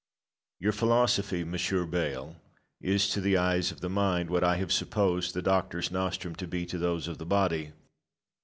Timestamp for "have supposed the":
4.55-5.43